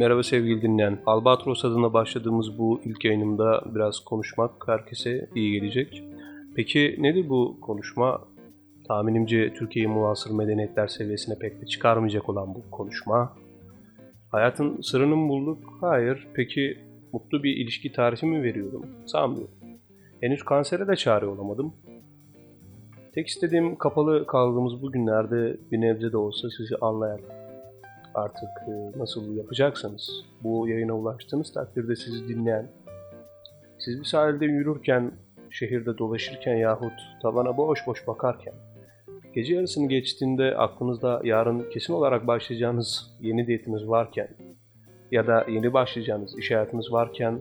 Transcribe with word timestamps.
merhaba 0.00 0.22
sevgili 0.22 0.62
dinleyen. 0.62 0.98
Albatros 1.06 1.64
adına 1.64 1.92
başladığımız 1.92 2.58
bu 2.58 2.80
ilk 2.84 3.04
yayınımda 3.04 3.62
biraz 3.74 4.00
konuşmak 4.00 4.68
herkese 4.68 5.28
iyi 5.34 5.60
gelecek. 5.60 6.04
Peki 6.56 6.96
nedir 6.98 7.28
bu 7.28 7.58
konuşma? 7.60 8.20
Tahminimce 8.88 9.54
Türkiye'yi 9.54 9.88
muasır 9.88 10.30
medeniyetler 10.30 10.86
seviyesine 10.86 11.38
pek 11.38 11.62
de 11.62 11.66
çıkarmayacak 11.66 12.28
olan 12.28 12.54
bu 12.54 12.70
konuşma. 12.70 13.36
Hayatın 14.30 14.80
sırrını 14.80 15.16
mı 15.16 15.28
bulduk? 15.28 15.58
Hayır. 15.80 16.28
Peki 16.34 16.78
mutlu 17.12 17.42
bir 17.42 17.56
ilişki 17.56 17.92
tarifi 17.92 18.26
mi 18.26 18.42
veriyorum? 18.42 18.86
Sanmıyorum. 19.06 19.54
Henüz 20.20 20.42
kansere 20.42 20.88
de 20.88 20.96
çare 20.96 21.26
olamadım. 21.26 21.74
Tek 23.14 23.26
istediğim 23.26 23.76
kapalı 23.76 24.26
kaldığımız 24.26 24.82
bu 24.82 24.92
günlerde 24.92 25.56
bir 25.72 25.80
nebze 25.80 26.12
de 26.12 26.16
olsa 26.16 26.48
sizi 26.56 26.76
anlayan. 26.80 27.20
Artık 28.14 28.48
e, 28.68 28.98
nasıl 28.98 29.36
yapacaksanız 29.36 30.10
bu 30.42 30.68
yayına 30.68 30.92
ulaştığınız 30.92 31.52
takdirde 31.52 31.96
sizi 31.96 32.28
dinleyen, 32.28 32.70
siz 33.78 34.00
bir 34.00 34.04
sahilde 34.04 34.44
yürürken, 34.44 35.12
şehirde 35.50 35.98
dolaşırken 35.98 36.56
yahut 36.56 36.92
tavana 37.22 37.56
boş 37.56 37.86
boş 37.86 38.06
bakarken, 38.06 38.54
gece 39.34 39.54
yarısını 39.54 39.88
geçtiğinde 39.88 40.56
aklınızda 40.56 41.20
yarın 41.24 41.70
kesin 41.70 41.92
olarak 41.92 42.26
başlayacağınız 42.26 43.16
yeni 43.20 43.46
diyetiniz 43.46 43.88
varken 43.88 44.28
ya 45.10 45.26
da 45.26 45.46
yeni 45.48 45.72
başlayacağınız 45.72 46.38
iş 46.38 46.50
hayatınız 46.50 46.92
varken, 46.92 47.40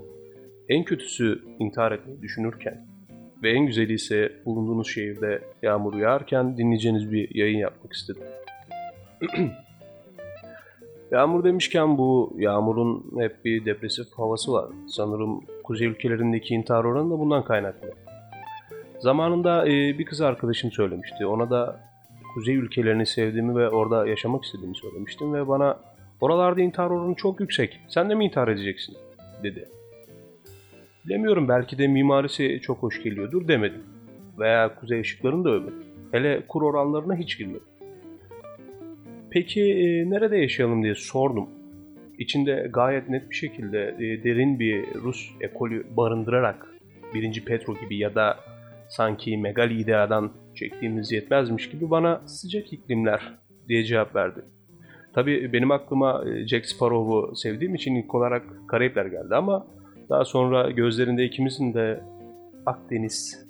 en 0.70 0.84
kötüsü 0.84 1.42
intihar 1.60 1.92
etmeyi 1.92 2.22
düşünürken 2.22 2.88
ve 3.44 3.52
en 3.52 3.66
güzeli 3.66 3.94
ise 3.94 4.32
bulunduğunuz 4.46 4.88
şehirde 4.88 5.42
yağmur 5.62 5.94
yağarken 5.94 6.58
dinleyeceğiniz 6.58 7.12
bir 7.12 7.36
yayın 7.36 7.58
yapmak 7.58 7.94
istedim. 7.94 8.24
Yağmur 11.12 11.44
demişken 11.44 11.98
bu 11.98 12.34
yağmurun 12.38 13.12
hep 13.20 13.46
bir 13.46 13.66
depresif 13.66 14.08
havası 14.16 14.54
var. 14.54 14.66
Sanırım 14.88 15.40
kuzey 15.64 15.88
ülkelerindeki 15.88 16.54
intihar 16.54 16.84
oranı 16.84 17.12
da 17.12 17.20
bundan 17.20 17.44
kaynaklı. 17.44 17.90
Zamanında 19.00 19.68
e, 19.68 20.00
bir 20.00 20.06
kız 20.06 20.22
arkadaşım 20.22 20.72
söylemişti. 20.72 21.26
Ona 21.26 21.50
da 21.50 21.80
kuzey 22.34 22.56
ülkelerini 22.56 23.06
sevdiğimi 23.06 23.56
ve 23.56 23.70
orada 23.70 24.08
yaşamak 24.08 24.44
istediğimi 24.44 24.76
söylemiştim 24.76 25.34
ve 25.34 25.48
bana 25.48 25.80
oralarda 26.22 26.62
intihar 26.62 26.90
oranı 26.90 27.16
çok 27.16 27.40
yüksek. 27.40 27.80
Sen 27.88 28.10
de 28.10 28.16
mi 28.16 28.26
intihar 28.26 28.48
edeceksin? 28.48 28.96
dedi. 29.44 29.70
Bilemiyorum 31.06 31.48
belki 31.48 31.78
de 31.78 31.88
mimarisi 31.88 32.60
çok 32.62 32.78
hoş 32.78 33.04
geliyordur 33.04 33.48
demedim. 33.48 33.84
Veya 34.40 34.76
kuzey 34.76 35.00
ışıklarını 35.00 35.46
da 35.46 35.50
övmedim. 35.50 35.84
Hele 36.12 36.44
kur 36.48 36.62
oranlarına 36.62 37.16
hiç 37.16 37.38
girmedim. 37.38 37.69
Peki 39.32 39.62
e, 39.62 40.10
nerede 40.10 40.38
yaşayalım 40.38 40.84
diye 40.84 40.96
sordum. 40.96 41.50
İçinde 42.18 42.70
gayet 42.74 43.10
net 43.10 43.30
bir 43.30 43.36
şekilde 43.36 43.96
e, 44.00 44.24
derin 44.24 44.60
bir 44.60 44.94
Rus 44.94 45.32
ekolü 45.42 45.86
barındırarak 45.98 46.68
birinci 47.14 47.46
Petro 47.46 47.76
gibi 47.80 47.98
ya 47.98 48.16
da 48.16 48.38
sanki 48.90 49.38
Megali 49.38 49.82
İdea'dan 49.82 50.32
çektiğimiz 50.56 51.12
yetmezmiş 51.12 51.70
gibi 51.70 51.90
bana 51.90 52.22
sıcak 52.26 52.74
iklimler 52.74 53.34
diye 53.68 53.84
cevap 53.84 54.16
verdi. 54.16 54.40
Tabii 55.14 55.54
benim 55.54 55.72
aklıma 55.72 56.24
e, 56.30 56.48
Jack 56.48 56.66
Sparrow'u 56.66 57.36
sevdiğim 57.36 57.76
için 57.76 57.96
ilk 57.96 58.16
olarak 58.16 58.44
Karayipler 58.68 59.06
geldi 59.06 59.36
ama 59.36 59.68
daha 60.10 60.26
sonra 60.26 60.72
gözlerinde 60.72 61.26
ikimizin 61.26 61.74
de 61.74 62.04
Akdeniz 62.66 63.48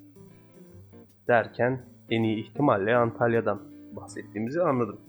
derken 1.28 1.82
en 2.10 2.24
iyi 2.24 2.38
ihtimalle 2.38 2.96
Antalya'dan 2.96 3.62
bahsettiğimizi 3.96 4.62
anladım. 4.62 5.09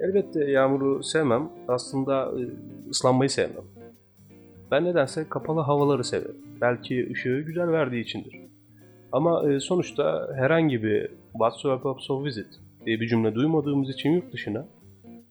Elbette 0.00 0.50
yağmuru 0.50 1.02
sevmem. 1.02 1.50
Aslında 1.68 2.32
e, 2.40 2.42
ıslanmayı 2.90 3.30
sevmem. 3.30 3.64
Ben 4.70 4.84
nedense 4.84 5.28
kapalı 5.28 5.60
havaları 5.60 6.04
severim. 6.04 6.36
Belki 6.60 7.10
ışığı 7.12 7.40
güzel 7.46 7.68
verdiği 7.68 8.02
içindir. 8.02 8.40
Ama 9.12 9.52
e, 9.52 9.60
sonuçta 9.60 10.30
herhangi 10.36 10.82
bir 10.82 11.10
What's 11.32 11.64
your 11.64 11.80
purpose 11.80 12.12
of 12.12 12.24
visit 12.24 12.46
diye 12.86 13.00
bir 13.00 13.08
cümle 13.08 13.34
duymadığımız 13.34 13.90
için 13.90 14.10
yurt 14.10 14.32
dışına 14.32 14.66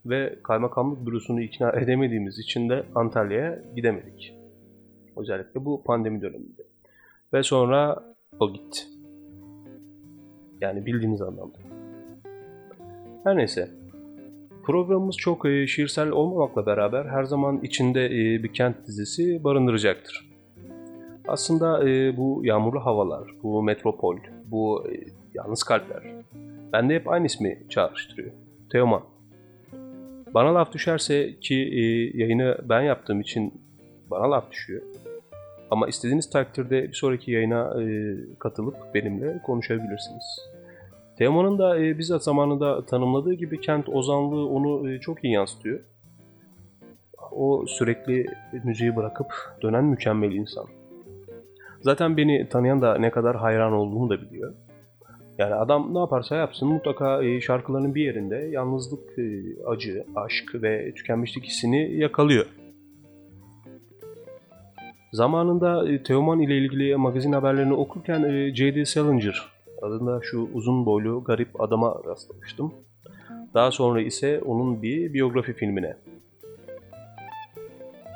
ve 0.05 0.39
kaymakamlık 0.43 1.05
bürosunu 1.05 1.41
ikna 1.41 1.71
edemediğimiz 1.81 2.39
için 2.39 2.69
de 2.69 2.83
Antalya'ya 2.95 3.59
gidemedik. 3.75 4.35
Özellikle 5.17 5.65
bu 5.65 5.83
pandemi 5.83 6.21
döneminde. 6.21 6.61
Ve 7.33 7.43
sonra 7.43 8.03
o 8.39 8.53
gitti. 8.53 8.81
Yani 10.61 10.85
bildiğiniz 10.85 11.21
anlamda. 11.21 11.57
Her 13.23 13.37
neyse. 13.37 13.82
Programımız 14.63 15.17
çok 15.17 15.45
e, 15.45 15.67
şiirsel 15.67 16.09
olmamakla 16.09 16.65
beraber 16.65 17.05
her 17.05 17.23
zaman 17.23 17.59
içinde 17.63 18.05
e, 18.05 18.43
bir 18.43 18.53
kent 18.53 18.87
dizisi 18.87 19.43
barındıracaktır. 19.43 20.29
Aslında 21.27 21.89
e, 21.89 22.17
bu 22.17 22.41
yağmurlu 22.43 22.85
havalar, 22.85 23.31
bu 23.43 23.63
metropol, 23.63 24.17
bu 24.45 24.87
yalnız 25.33 25.63
kalpler 25.63 26.03
bende 26.73 26.95
hep 26.95 27.07
aynı 27.07 27.25
ismi 27.25 27.59
çağrıştırıyor. 27.69 28.31
Teoman. 28.71 29.03
Bana 30.33 30.55
laf 30.55 30.73
düşerse 30.73 31.39
ki 31.39 32.11
yayını 32.13 32.57
ben 32.69 32.81
yaptığım 32.81 33.21
için 33.21 33.53
bana 34.11 34.31
laf 34.31 34.51
düşüyor. 34.51 34.81
Ama 35.71 35.87
istediğiniz 35.87 36.29
takdirde 36.29 36.83
bir 36.83 36.93
sonraki 36.93 37.31
yayına 37.31 37.73
katılıp 38.39 38.75
benimle 38.93 39.41
konuşabilirsiniz. 39.45 40.52
Teoman'ın 41.23 41.59
da 41.59 41.79
e, 41.79 41.97
bizzat 41.97 42.23
zamanında 42.23 42.85
tanımladığı 42.85 43.33
gibi 43.33 43.61
kent 43.61 43.89
ozanlığı 43.89 44.47
onu 44.47 44.91
e, 44.91 44.99
çok 44.99 45.23
iyi 45.23 45.33
yansıtıyor. 45.33 45.79
O 47.31 47.65
sürekli 47.67 48.25
müziği 48.63 48.95
bırakıp 48.95 49.27
dönen 49.61 49.83
mükemmel 49.83 50.31
insan. 50.31 50.65
Zaten 51.81 52.17
beni 52.17 52.49
tanıyan 52.49 52.81
da 52.81 52.97
ne 52.97 53.11
kadar 53.11 53.35
hayran 53.35 53.73
olduğumu 53.73 54.09
da 54.09 54.21
biliyor. 54.21 54.53
Yani 55.37 55.53
adam 55.53 55.93
ne 55.93 55.99
yaparsa 55.99 56.35
yapsın 56.35 56.67
mutlaka 56.67 57.23
e, 57.23 57.41
şarkılarının 57.41 57.95
bir 57.95 58.03
yerinde 58.03 58.35
yalnızlık, 58.35 59.19
e, 59.19 59.23
acı, 59.67 60.05
aşk 60.15 60.63
ve 60.63 60.93
tükenmişlik 60.93 61.43
hissini 61.43 61.97
yakalıyor. 61.97 62.45
Zamanında 65.13 65.91
e, 65.91 66.03
Teoman 66.03 66.39
ile 66.39 66.57
ilgili 66.57 66.95
magazin 66.95 67.31
haberlerini 67.31 67.73
okurken 67.73 68.51
J.D. 68.53 68.85
Salinger 68.85 69.52
adında 69.83 70.19
şu 70.23 70.49
uzun 70.53 70.85
boylu 70.85 71.23
garip 71.23 71.61
adama 71.61 72.01
rastlamıştım. 72.05 72.73
Daha 73.53 73.71
sonra 73.71 74.01
ise 74.01 74.41
onun 74.45 74.81
bir 74.81 75.13
biyografi 75.13 75.53
filmine. 75.53 75.97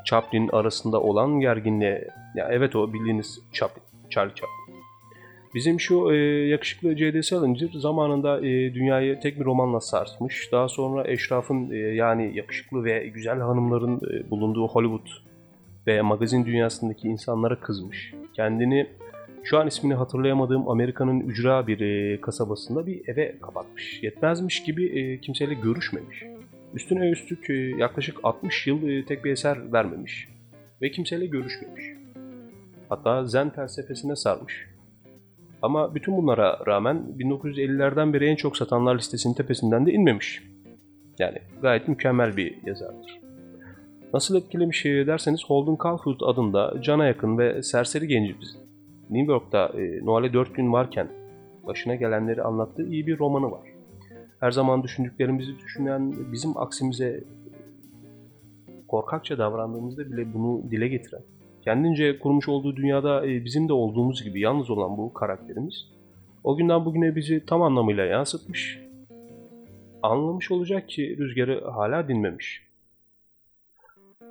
Chaplin 0.05 0.49
arasında 0.51 1.01
olan 1.01 1.39
gerginliğe, 1.39 2.07
ya 2.35 2.47
evet 2.51 2.75
o 2.75 2.93
bildiğiniz 2.93 3.39
Chaplin, 3.53 3.83
Charlie 4.09 4.35
Chaplin. 4.35 4.67
Bizim 5.55 5.79
şu 5.79 6.11
e, 6.11 6.15
yakışıklı 6.47 6.97
J.D. 6.97 7.23
Salinger 7.23 7.69
zamanında 7.73 8.37
e, 8.39 8.73
dünyayı 8.73 9.19
tek 9.19 9.39
bir 9.39 9.45
romanla 9.45 9.81
sarsmış. 9.81 10.49
Daha 10.51 10.67
sonra 10.67 11.07
eşrafın 11.07 11.71
e, 11.71 11.77
yani 11.77 12.31
yakışıklı 12.37 12.83
ve 12.83 13.07
güzel 13.07 13.39
hanımların 13.39 13.95
e, 13.95 14.29
bulunduğu 14.29 14.67
Hollywood 14.67 15.07
ve 15.87 16.01
magazin 16.01 16.45
dünyasındaki 16.45 17.07
insanlara 17.07 17.59
kızmış. 17.59 18.13
Kendini 18.33 18.87
şu 19.49 19.57
an 19.57 19.67
ismini 19.67 19.93
hatırlayamadığım 19.93 20.69
Amerika'nın 20.69 21.19
ücra 21.19 21.67
bir 21.67 21.79
e, 21.79 22.21
kasabasında 22.21 22.85
bir 22.85 23.07
eve 23.07 23.39
kapatmış. 23.41 24.03
Yetmezmiş 24.03 24.63
gibi 24.63 24.85
e, 24.85 25.21
kimseyle 25.21 25.53
görüşmemiş. 25.53 26.23
Üstüne 26.73 27.09
üstlük 27.09 27.49
e, 27.49 27.53
yaklaşık 27.53 28.17
60 28.23 28.67
yıl 28.67 28.87
e, 28.87 29.05
tek 29.05 29.25
bir 29.25 29.31
eser 29.31 29.73
vermemiş. 29.73 30.29
Ve 30.81 30.91
kimseyle 30.91 31.25
görüşmemiş. 31.25 31.83
Hatta 32.89 33.25
zen 33.25 33.49
felsefesine 33.49 34.15
sarmış. 34.15 34.67
Ama 35.61 35.95
bütün 35.95 36.17
bunlara 36.17 36.59
rağmen 36.67 37.03
1950'lerden 37.19 38.13
beri 38.13 38.25
en 38.25 38.35
çok 38.35 38.57
satanlar 38.57 38.97
listesinin 38.97 39.33
tepesinden 39.33 39.85
de 39.85 39.91
inmemiş. 39.91 40.43
Yani 41.19 41.37
gayet 41.61 41.87
mükemmel 41.87 42.37
bir 42.37 42.57
yazardır. 42.65 43.19
Nasıl 44.13 44.37
etkilemiş 44.37 44.85
derseniz 44.85 45.45
Holden 45.45 45.77
Caulfield 45.83 46.21
adında 46.21 46.81
cana 46.81 47.05
yakın 47.05 47.37
ve 47.37 47.63
serseri 47.63 48.07
gencimizin 48.07 48.66
New 49.09 49.31
York'ta 49.31 49.65
e, 49.65 50.05
Noel'e 50.05 50.33
4 50.33 50.55
gün 50.55 50.73
varken 50.73 51.07
başına 51.67 51.95
gelenleri 51.95 52.43
anlattığı 52.43 52.87
iyi 52.87 53.07
bir 53.07 53.19
romanı 53.19 53.51
var. 53.51 53.61
Her 54.39 54.51
zaman 54.51 54.83
düşündüklerimizi 54.83 55.59
düşünen, 55.59 56.13
bizim 56.31 56.57
aksimize 56.57 57.23
korkakça 58.87 59.37
davrandığımızda 59.37 60.11
bile 60.11 60.33
bunu 60.33 60.71
dile 60.71 60.87
getiren, 60.87 61.21
kendince 61.61 62.19
kurmuş 62.19 62.49
olduğu 62.49 62.75
dünyada 62.75 63.27
e, 63.27 63.45
bizim 63.45 63.69
de 63.69 63.73
olduğumuz 63.73 64.23
gibi 64.23 64.41
yalnız 64.41 64.69
olan 64.69 64.97
bu 64.97 65.13
karakterimiz, 65.13 65.87
o 66.43 66.57
günden 66.57 66.85
bugüne 66.85 67.15
bizi 67.15 67.45
tam 67.45 67.61
anlamıyla 67.61 68.05
yansıtmış, 68.05 68.79
anlamış 70.03 70.51
olacak 70.51 70.89
ki 70.89 71.17
rüzgarı 71.17 71.65
hala 71.65 72.07
dinmemiş. 72.07 72.66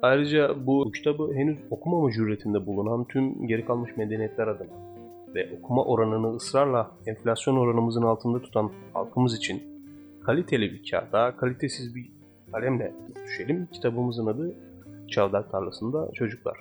Ayrıca 0.03 0.67
bu 0.67 0.93
kitabı 0.93 1.35
henüz 1.35 1.59
okumama 1.71 2.11
cüretinde 2.11 2.67
bulunan 2.67 3.05
tüm 3.05 3.47
geri 3.47 3.65
kalmış 3.65 3.97
medeniyetler 3.97 4.47
adına 4.47 4.87
ve 5.35 5.59
okuma 5.59 5.85
oranını 5.85 6.37
ısrarla 6.37 6.91
enflasyon 7.07 7.57
oranımızın 7.57 8.03
altında 8.03 8.43
tutan 8.43 8.73
halkımız 8.93 9.37
için 9.37 9.63
kaliteli 10.25 10.73
bir 10.73 10.91
kağıda, 10.91 11.37
kalitesiz 11.37 11.95
bir 11.95 12.11
kalemle 12.53 12.95
düşelim. 13.25 13.69
Kitabımızın 13.73 14.27
adı 14.27 14.55
Çavdar 15.09 15.51
Tarlası'nda 15.51 16.11
çocuklar. 16.15 16.59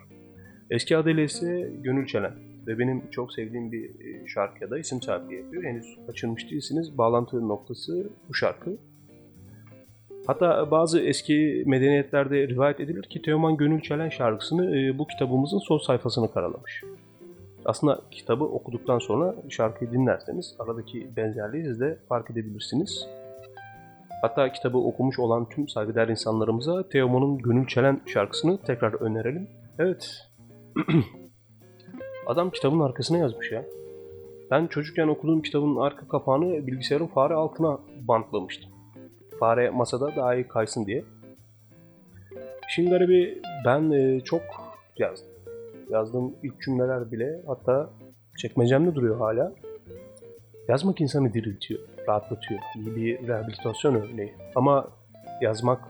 Eski 0.70 0.98
adıyla 0.98 1.24
ise 1.24 1.72
Gönül 1.84 2.08
Çelen 2.08 2.34
ve 2.68 2.80
benim 2.80 3.10
çok 3.12 3.34
sevdiğim 3.34 3.72
bir 3.72 3.90
e, 3.90 4.28
şarkıya 4.28 4.70
da 4.70 4.80
isim 4.80 5.02
sahipliği 5.02 5.42
yapıyor. 5.42 5.64
Henüz 5.64 5.98
kaçırmış 6.08 6.52
değilsiniz. 6.52 6.98
Bağlantı 6.98 7.48
noktası 7.48 8.10
bu 8.30 8.34
şarkı. 8.34 8.78
Hatta 10.28 10.72
bazı 10.72 11.00
eski 11.00 11.64
medeniyetlerde 11.66 12.48
rivayet 12.48 12.80
edilir 12.80 13.04
ki 13.04 13.22
Teoman 13.22 13.58
Gönül 13.58 13.82
Çelen 13.82 14.10
şarkısını 14.10 14.78
e, 14.78 14.98
bu 14.98 15.08
kitabımızın 15.08 15.60
son 15.60 15.78
sayfasını 15.78 16.34
karalamış. 16.34 16.84
Aslında 17.66 18.02
kitabı 18.12 18.44
okuduktan 18.44 19.00
sonra 19.00 19.36
şarkıyı 19.50 19.92
dinlerseniz 19.92 20.56
aradaki 20.60 21.16
benzerliği 21.18 21.64
siz 21.64 21.80
de 21.80 22.00
fark 22.10 22.32
edebilirsiniz. 22.32 23.08
Hatta 24.22 24.52
kitabı 24.52 24.78
okumuş 24.78 25.20
olan 25.20 25.50
tüm 25.50 25.68
saygıdeğer 25.68 26.08
insanlarımıza 26.08 26.90
Teoman'ın 26.90 27.38
Gönül 27.38 27.68
Çelen 27.68 28.02
şarkısını 28.06 28.58
tekrar 28.58 28.94
önerelim. 28.94 29.50
Evet. 29.80 30.12
Adam 32.28 32.50
kitabın 32.50 32.80
arkasına 32.80 33.18
yazmış 33.18 33.52
ya. 33.52 33.66
Ben 34.52 34.68
çocukken 34.68 35.08
okuduğum 35.08 35.42
kitabın 35.42 35.76
arka 35.76 36.08
kapağını 36.08 36.68
bilgisayarın 36.68 37.08
fare 37.08 37.34
altına 37.34 37.80
bantlamıştım. 38.08 38.75
Fare 39.40 39.70
masada 39.70 40.16
daha 40.16 40.36
iyi 40.36 40.48
kaysın 40.48 40.86
diye. 40.86 41.04
Şimdi 42.68 42.90
garibi 42.90 43.42
ben 43.66 43.92
e, 43.92 44.22
çok 44.22 44.42
yazdım. 44.98 45.30
Yazdığım 45.90 46.36
ilk 46.44 46.62
cümleler 46.62 47.12
bile 47.12 47.42
hatta 47.48 47.90
çekmecemde 48.38 48.96
duruyor 48.96 49.18
hala. 49.18 49.54
Yazmak 50.68 51.02
insanı 51.02 51.34
diriltiyor, 51.34 51.80
rahatlatıyor. 52.08 52.60
İyi 52.76 52.96
bir 52.96 53.28
rehabilitasyon 53.28 53.96
örneği. 53.96 54.34
Ama 54.56 54.88
yazmak, 55.42 55.82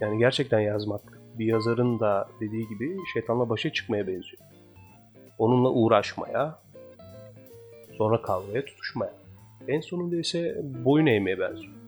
yani 0.00 0.18
gerçekten 0.18 0.60
yazmak 0.60 1.20
bir 1.38 1.46
yazarın 1.46 2.00
da 2.00 2.28
dediği 2.40 2.68
gibi 2.68 2.96
şeytanla 3.12 3.48
başa 3.48 3.72
çıkmaya 3.72 4.06
benziyor. 4.06 4.42
Onunla 5.38 5.70
uğraşmaya, 5.70 6.58
sonra 7.98 8.22
kavgaya 8.22 8.64
tutuşmaya. 8.64 9.12
En 9.68 9.80
sonunda 9.80 10.16
ise 10.16 10.60
boyun 10.84 11.06
eğmeye 11.06 11.38
benziyor. 11.38 11.79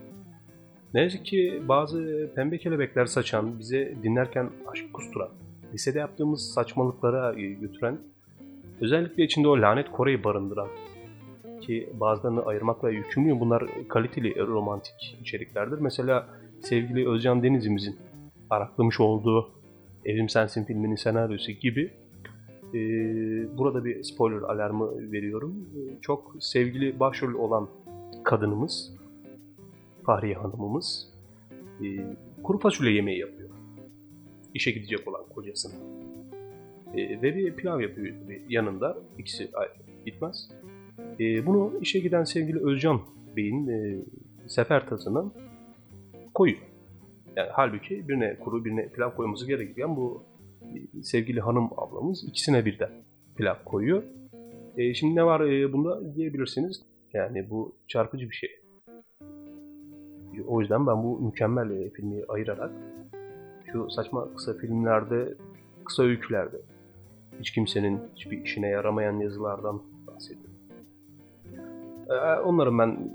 Ne 0.94 1.00
yazık 1.00 1.24
ki 1.26 1.62
bazı 1.68 2.30
pembe 2.34 2.58
kelebekler 2.58 3.06
saçan, 3.06 3.58
bize 3.58 3.94
dinlerken 4.02 4.50
aşk 4.66 4.92
kusturan, 4.92 5.28
lisede 5.74 5.98
yaptığımız 5.98 6.52
saçmalıklara 6.54 7.32
götüren, 7.34 7.98
özellikle 8.80 9.24
içinde 9.24 9.48
o 9.48 9.60
lanet 9.60 9.90
Kore'yi 9.90 10.24
barındıran 10.24 10.68
ki 11.60 11.88
bazılarını 12.00 12.42
ayırmakla 12.42 12.90
yükümlüyüm. 12.90 13.40
Bunlar 13.40 13.64
kaliteli 13.88 14.46
romantik 14.46 15.18
içeriklerdir. 15.20 15.78
Mesela 15.78 16.28
sevgili 16.60 17.08
Özcan 17.08 17.42
Deniz'imizin 17.42 17.96
araklamış 18.50 19.00
olduğu 19.00 19.50
Evim 20.04 20.28
Sensin 20.28 20.64
filminin 20.64 20.96
senaryosu 20.96 21.52
gibi 21.52 21.90
e, 22.74 22.78
burada 23.58 23.84
bir 23.84 24.02
spoiler 24.02 24.42
alarmı 24.42 25.12
veriyorum. 25.12 25.68
E, 25.76 26.00
çok 26.00 26.36
sevgili 26.40 27.00
başrol 27.00 27.34
olan 27.34 27.68
kadınımız 28.24 29.01
Fahriye 30.06 30.34
Hanımımız 30.34 31.12
e, 31.82 31.86
kuru 32.42 32.58
fasulye 32.58 32.92
yemeği 32.92 33.18
yapıyor. 33.18 33.50
İşe 34.54 34.70
gidecek 34.70 35.08
olan 35.08 35.24
kocasına. 35.34 35.74
E, 36.94 37.22
ve 37.22 37.36
bir 37.36 37.56
pilav 37.56 37.80
yapıyor 37.80 38.14
yanında. 38.48 38.98
İkisi 39.18 39.50
gitmez. 40.06 40.50
E, 41.20 41.46
bunu 41.46 41.72
işe 41.80 41.98
giden 41.98 42.24
sevgili 42.24 42.66
Özcan 42.66 43.00
Bey'in 43.36 43.68
e, 43.68 44.04
sefer 44.46 44.88
tasına 44.88 45.24
koyuyor. 46.34 46.62
Yani 47.36 47.48
halbuki 47.52 48.08
birine 48.08 48.38
kuru 48.38 48.64
birine 48.64 48.88
pilav 48.88 49.10
koyması 49.10 49.46
gerekirken 49.46 49.96
bu 49.96 50.24
e, 50.62 51.02
sevgili 51.02 51.40
hanım 51.40 51.68
ablamız 51.76 52.24
ikisine 52.24 52.64
birden 52.64 52.90
pilav 53.36 53.56
koyuyor. 53.64 54.02
E, 54.76 54.94
şimdi 54.94 55.16
ne 55.16 55.24
var 55.24 55.40
e, 55.40 55.72
bunda 55.72 56.14
diyebilirsiniz. 56.14 56.82
Yani 57.12 57.50
bu 57.50 57.76
çarpıcı 57.88 58.30
bir 58.30 58.34
şey. 58.34 58.61
O 60.48 60.60
yüzden 60.60 60.86
ben 60.86 61.02
bu 61.02 61.18
mükemmel 61.20 61.70
e, 61.70 61.90
filmi 61.90 62.24
ayırarak 62.28 62.70
şu 63.72 63.90
saçma 63.90 64.34
kısa 64.34 64.54
filmlerde, 64.54 65.34
kısa 65.84 66.02
öykülerde 66.02 66.56
hiç 67.40 67.50
kimsenin 67.50 68.00
hiçbir 68.16 68.42
işine 68.44 68.68
yaramayan 68.68 69.20
yazılardan 69.20 69.82
bahsediyorum. 70.06 70.52
Ee, 72.10 72.40
onların 72.40 72.78
ben 72.78 73.10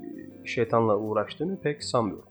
şeytanla 0.45 0.97
uğraştığını 0.97 1.57
pek 1.57 1.83
sanmıyorum. 1.83 2.29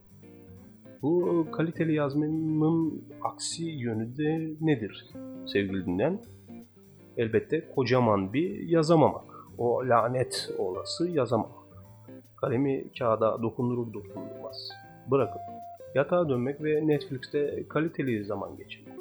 Bu 1.03 1.47
kaliteli 1.53 1.95
yazmanın 1.95 3.05
aksi 3.23 3.65
yönü 3.65 4.17
de 4.17 4.57
nedir 4.61 5.07
sevgili 5.47 5.87
dinleyen? 5.87 6.19
Elbette 7.17 7.69
kocaman 7.75 8.33
bir 8.33 8.69
yazamamak. 8.69 9.25
O 9.59 9.89
lanet 9.89 10.51
olası 10.59 11.09
yazamamak. 11.09 11.56
Kalemi 12.47 12.85
kağıda 12.99 13.43
dokundurur 13.43 13.93
dokundurmaz. 13.93 14.69
Bırakın. 15.11 15.41
Yatağa 15.95 16.29
dönmek 16.29 16.63
ve 16.63 16.87
Netflix'te 16.87 17.69
kaliteli 17.69 18.25
zaman 18.25 18.57
geçirmek. 18.57 18.99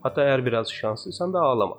Hatta 0.00 0.22
eğer 0.22 0.46
biraz 0.46 0.72
şanslıysan 0.72 1.32
da 1.32 1.40
ağlamak. 1.40 1.78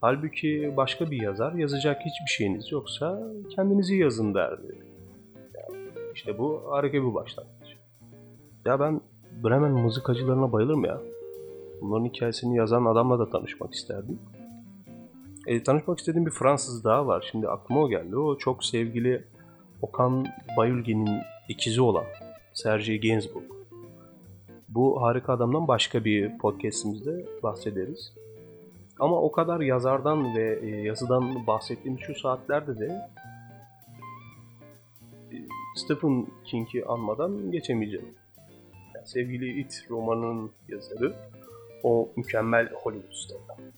Halbuki 0.00 0.74
başka 0.76 1.10
bir 1.10 1.22
yazar 1.22 1.52
yazacak 1.52 2.00
hiçbir 2.00 2.32
şeyiniz 2.36 2.72
yoksa 2.72 3.22
kendinizi 3.50 3.96
yazın 3.96 4.34
derdi. 4.34 4.78
Yani 5.54 5.88
işte 6.14 6.38
bu 6.38 6.62
harika 6.70 6.96
bir 6.96 7.14
başlangıç. 7.14 7.76
Ya 8.64 8.80
ben 8.80 9.00
Bremen 9.44 9.72
mızıkacılarına 9.72 10.52
bayılırım 10.52 10.84
ya. 10.84 11.00
Bunların 11.80 12.04
hikayesini 12.04 12.56
yazan 12.56 12.84
adamla 12.84 13.18
da 13.18 13.30
tanışmak 13.30 13.74
isterdim. 13.74 14.18
E, 15.46 15.62
tanışmak 15.62 15.98
istediğim 15.98 16.26
bir 16.26 16.30
Fransız 16.30 16.84
daha 16.84 17.06
var. 17.06 17.28
Şimdi 17.30 17.48
aklıma 17.48 17.80
o 17.80 17.88
geldi. 17.88 18.16
O 18.16 18.38
çok 18.38 18.64
sevgili 18.64 19.35
Okan 19.82 20.26
Bayülgen'in 20.56 21.20
ikizi 21.48 21.80
olan 21.80 22.04
Sergey 22.52 23.00
Gainsbourg. 23.00 23.44
Bu 24.68 25.02
harika 25.02 25.32
adamdan 25.32 25.68
başka 25.68 26.04
bir 26.04 26.38
podcastimizde 26.38 27.26
bahsederiz. 27.42 28.12
Ama 28.98 29.20
o 29.22 29.32
kadar 29.32 29.60
yazardan 29.60 30.36
ve 30.36 30.58
e, 30.62 30.66
yazıdan 30.66 31.46
bahsettiğimiz 31.46 32.00
şu 32.00 32.14
saatlerde 32.14 32.78
de 32.78 33.10
e, 35.32 35.36
Stephen 35.76 36.26
King'i 36.44 36.84
anmadan 36.84 37.50
geçemeyeceğim. 37.50 38.14
Yani 38.94 39.06
sevgili 39.06 39.60
It 39.60 39.86
romanının 39.90 40.50
yazarı 40.68 41.14
o 41.82 42.08
mükemmel 42.16 42.72
Hollywood 42.72 43.12
starı. 43.12 43.72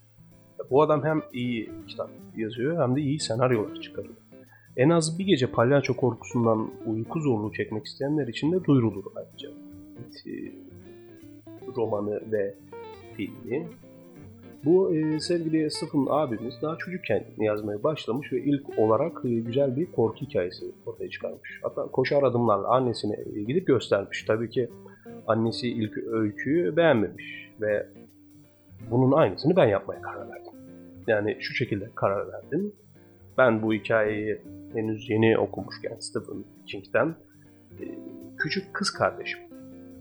Bu 0.70 0.82
adam 0.82 1.04
hem 1.04 1.22
iyi 1.32 1.70
kitap 1.88 2.10
yazıyor 2.36 2.82
hem 2.82 2.96
de 2.96 3.00
iyi 3.00 3.20
senaryolar 3.20 3.80
çıkarıyor. 3.80 4.14
En 4.78 4.90
az 4.90 5.18
bir 5.18 5.26
gece 5.26 5.46
palyaço 5.46 5.96
korkusundan 5.96 6.70
uyku 6.86 7.20
zorluğu 7.20 7.52
çekmek 7.52 7.86
isteyenler 7.86 8.28
için 8.28 8.52
de 8.52 8.64
duyurulur 8.64 9.04
ayrıca. 9.16 9.48
E, 10.26 10.32
romanı 11.76 12.32
ve 12.32 12.54
filmi 13.16 13.68
bu 14.64 14.94
e, 14.94 15.20
sevgili 15.20 15.70
Stephen 15.70 16.06
abimiz 16.10 16.54
daha 16.62 16.76
çocukken 16.76 17.24
yazmaya 17.38 17.82
başlamış 17.82 18.32
ve 18.32 18.40
ilk 18.40 18.78
olarak 18.78 19.24
e, 19.24 19.28
güzel 19.28 19.76
bir 19.76 19.92
korku 19.92 20.16
hikayesi 20.16 20.64
ortaya 20.86 21.10
çıkarmış. 21.10 21.60
Hatta 21.62 21.82
koşar 21.82 22.22
adımlarla 22.22 22.68
annesine 22.68 23.16
e, 23.34 23.42
gidip 23.42 23.66
göstermiş. 23.66 24.22
Tabii 24.22 24.50
ki 24.50 24.68
annesi 25.26 25.68
ilk 25.68 25.98
öyküyü 25.98 26.76
beğenmemiş 26.76 27.50
ve 27.60 27.86
bunun 28.90 29.12
aynısını 29.12 29.56
ben 29.56 29.66
yapmaya 29.66 30.02
karar 30.02 30.28
verdim. 30.30 30.52
Yani 31.06 31.36
şu 31.40 31.54
şekilde 31.54 31.90
karar 31.94 32.32
verdim. 32.32 32.72
Ben 33.38 33.62
bu 33.62 33.72
hikayeyi 33.72 34.42
henüz 34.72 35.10
yeni 35.10 35.38
okumuşken 35.38 35.96
Stephen 36.00 36.44
King'den 36.66 37.14
e, 37.80 37.84
küçük 38.38 38.74
kız 38.74 38.90
kardeşim 38.90 39.40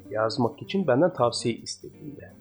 yazmak 0.10 0.62
için 0.62 0.88
benden 0.88 1.14
tavsiye 1.14 1.56
istediğinde 1.56 2.34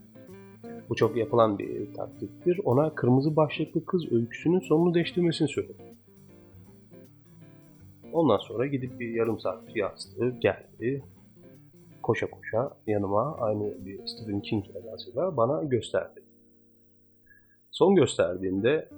bu 0.88 0.94
çok 0.94 1.16
yapılan 1.16 1.58
bir 1.58 1.94
taktiktir. 1.94 2.60
Ona 2.64 2.94
kırmızı 2.94 3.36
başlıklı 3.36 3.84
kız 3.84 4.12
öyküsünün 4.12 4.60
sonunu 4.60 4.94
değiştirmesini 4.94 5.48
söyledim. 5.48 5.86
Ondan 8.12 8.38
sonra 8.38 8.66
gidip 8.66 9.00
bir 9.00 9.08
yarım 9.08 9.40
saat 9.40 9.76
yazdı, 9.76 10.30
geldi. 10.40 11.04
Koşa 12.02 12.30
koşa 12.30 12.70
yanıma 12.86 13.36
aynı 13.36 13.84
bir 13.84 14.06
Stephen 14.06 14.40
King 14.40 14.64
edasıyla 14.70 15.36
bana 15.36 15.62
gösterdi. 15.62 16.22
Son 17.70 17.94
gösterdiğinde 17.94 18.88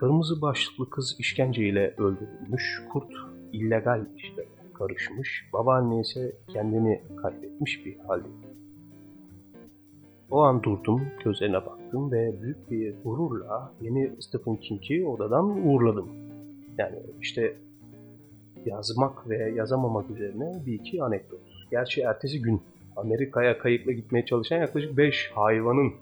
kırmızı 0.00 0.42
başlıklı 0.42 0.90
kız 0.90 1.16
işkenceyle 1.18 1.94
öldürülmüş, 1.98 2.82
kurt 2.92 3.12
illegal 3.52 4.06
işlere 4.16 4.48
karışmış, 4.74 5.48
babaanne 5.52 6.00
ise 6.00 6.36
kendini 6.48 7.02
kaybetmiş 7.22 7.86
bir 7.86 7.98
haldeydi. 7.98 8.46
O 10.30 10.40
an 10.40 10.62
durdum, 10.62 11.02
gözlerine 11.24 11.66
baktım 11.66 12.12
ve 12.12 12.42
büyük 12.42 12.70
bir 12.70 12.94
gururla 13.04 13.72
yeni 13.80 14.12
Stephen 14.20 14.56
King'i 14.56 15.06
odadan 15.06 15.68
uğurladım. 15.68 16.08
Yani 16.78 16.98
işte 17.20 17.56
yazmak 18.66 19.28
ve 19.28 19.52
yazamamak 19.56 20.10
üzerine 20.10 20.62
bir 20.66 20.72
iki 20.72 21.02
anekdot. 21.02 21.40
Gerçi 21.70 22.00
ertesi 22.00 22.42
gün 22.42 22.62
Amerika'ya 22.96 23.58
kayıkla 23.58 23.92
gitmeye 23.92 24.24
çalışan 24.24 24.58
yaklaşık 24.58 24.96
5 24.96 25.30
hayvanın 25.34 25.92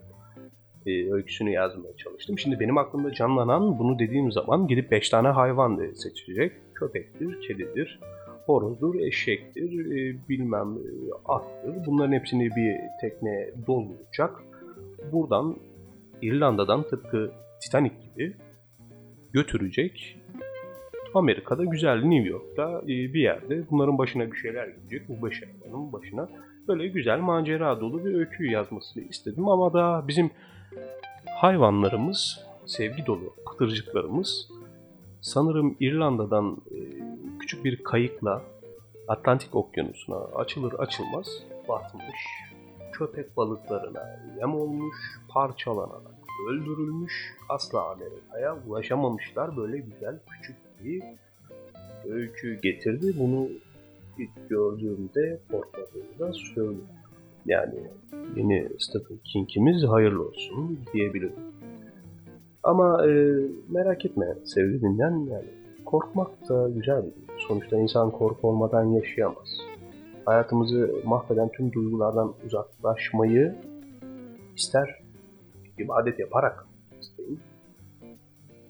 e, 0.87 1.13
öyküsünü 1.13 1.51
yazmaya 1.51 1.97
çalıştım. 1.97 2.39
Şimdi 2.39 2.61
benim 2.61 2.79
aklımda 2.79 3.13
canlanan 3.13 3.79
bunu 3.79 3.99
dediğim 3.99 4.33
zaman 4.33 4.67
gidip 4.67 4.91
5 4.91 5.09
tane 5.09 5.29
hayvan 5.29 5.79
seçecek. 5.95 6.53
Köpektir, 6.75 7.41
kedidir, 7.41 8.01
horozdur, 8.47 8.95
eşektir, 8.95 9.87
e, 9.87 10.29
bilmem 10.29 10.69
e, 10.69 10.91
attır. 11.25 11.87
Bunların 11.87 12.13
hepsini 12.13 12.51
bir 12.57 12.77
tekneye 13.01 13.55
dolduracak. 13.67 14.31
Buradan 15.13 15.57
İrlanda'dan 16.23 16.83
tıpkı 16.83 17.31
Titanic 17.61 17.95
gibi 18.15 18.37
götürecek. 19.33 20.19
Amerika'da 21.15 21.65
güzel 21.65 22.03
New 22.03 22.29
York'ta 22.29 22.81
e, 22.83 22.87
bir 22.87 23.21
yerde 23.21 23.71
bunların 23.71 23.99
başına 23.99 24.33
bir 24.33 24.37
şeyler 24.37 24.69
gelecek. 24.69 25.09
Bu 25.09 25.23
hayvanın 25.63 25.93
başına 25.93 26.29
böyle 26.69 26.89
güzel 26.89 27.19
macera 27.19 27.81
dolu 27.81 28.05
bir 28.05 28.15
öykü 28.15 28.51
yazmasını 28.51 29.03
istedim 29.03 29.49
ama 29.49 29.73
da 29.73 30.09
bizim 30.09 30.31
hayvanlarımız, 31.41 32.47
sevgi 32.67 33.07
dolu 33.07 33.35
pıtırcıklarımız 33.47 34.49
sanırım 35.21 35.77
İrlanda'dan 35.81 36.57
e, 36.71 36.79
küçük 37.39 37.65
bir 37.65 37.83
kayıkla 37.83 38.43
Atlantik 39.09 39.55
Okyanusu'na 39.55 40.17
açılır 40.17 40.73
açılmaz 40.73 41.27
batmış. 41.69 42.17
Köpek 42.93 43.37
balıklarına 43.37 44.21
yem 44.39 44.55
olmuş, 44.55 44.97
parçalanarak 45.29 46.19
öldürülmüş. 46.49 47.37
Asla 47.49 47.91
Amerika'ya 47.91 48.57
ulaşamamışlar. 48.67 49.57
Böyle 49.57 49.79
güzel 49.79 50.19
küçük 50.31 50.57
bir 50.85 51.03
öykü 52.11 52.61
getirdi. 52.61 53.15
Bunu 53.19 53.49
ilk 54.19 54.49
gördüğümde 54.49 55.41
korkmadığımda 55.51 56.33
söylüyorum. 56.33 56.98
Yani 57.49 57.91
yeni 58.37 58.69
Stephen 58.79 59.19
King'imiz 59.25 59.85
hayırlı 59.85 60.27
olsun 60.29 60.79
diyebilirim. 60.93 61.33
Ama 62.63 63.07
e, 63.07 63.39
merak 63.69 64.05
etme 64.05 64.27
sevgili 64.45 64.83
dinleyen 64.83 65.11
yani 65.11 65.49
korkmak 65.85 66.49
da 66.49 66.69
güzel 66.69 67.03
bir 67.07 67.13
şey. 67.13 67.47
Sonuçta 67.49 67.77
insan 67.77 68.11
korku 68.11 68.49
olmadan 68.49 68.85
yaşayamaz. 68.85 69.59
Hayatımızı 70.25 70.95
mahveden 71.05 71.49
tüm 71.49 71.73
duygulardan 71.73 72.35
uzaklaşmayı 72.47 73.55
ister 74.57 75.03
ibadet 75.79 76.19
yaparak 76.19 76.67
isteyin, 77.01 77.41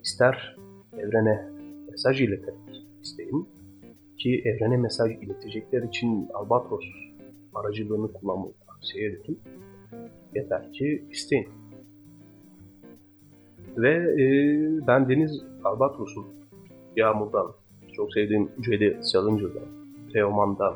ister 0.03 0.57
evrene 0.97 1.49
mesaj 1.91 2.21
ileterek 2.21 2.85
isteyin 3.03 3.49
ki 4.17 4.41
evrene 4.45 4.77
mesaj 4.77 5.11
iletecekler 5.11 5.83
için 5.83 6.29
Albatros 6.33 6.85
aracılığını 7.55 8.13
kullanmayı 8.13 8.53
tavsiye 8.79 9.09
ederim. 9.09 9.39
Yeter 10.35 10.71
ki 10.71 11.03
isteyin. 11.11 11.47
Ve 13.77 13.93
e, 13.93 14.27
ben 14.87 15.09
Deniz 15.09 15.43
Albatros'un 15.63 16.25
Yağmur'dan, 16.95 17.51
çok 17.93 18.13
sevdiğim 18.13 18.51
Cedi 18.61 18.99
Salıncı'dan, 19.01 19.67
Teoman'dan, 20.13 20.75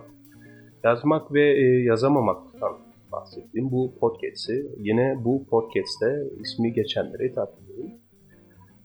yazmak 0.84 1.34
ve 1.34 1.42
e, 1.42 1.84
yazamamaktan 1.84 2.78
bahsettiğim 3.12 3.72
bu 3.72 3.96
podcast'i 4.00 4.66
yine 4.78 5.16
bu 5.24 5.46
podcast'te 5.46 6.24
ismi 6.40 6.74
geçenlere 6.74 7.30
hitap 7.30 7.50
ediyorum. 7.64 7.92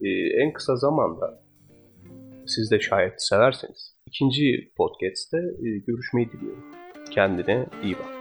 E, 0.01 0.09
en 0.43 0.53
kısa 0.53 0.77
zamanda 0.77 1.43
siz 2.47 2.71
de 2.71 2.81
şayet 2.81 3.23
severseniz 3.23 3.97
ikinci 4.07 4.73
podcast'te 4.77 5.39
e, 5.39 5.79
görüşmeyi 5.79 6.33
diliyorum. 6.33 6.65
Kendine 7.11 7.67
iyi 7.83 7.95
bak. 7.95 8.18